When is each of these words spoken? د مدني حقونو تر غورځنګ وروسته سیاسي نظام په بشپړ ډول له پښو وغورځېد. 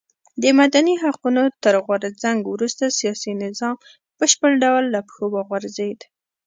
د 0.41 0.43
مدني 0.59 0.95
حقونو 1.03 1.43
تر 1.63 1.73
غورځنګ 1.85 2.39
وروسته 2.53 2.95
سیاسي 2.99 3.31
نظام 3.43 3.75
په 3.83 3.87
بشپړ 4.19 4.51
ډول 4.63 4.83
له 4.93 4.99
پښو 5.07 5.25
وغورځېد. 5.35 5.99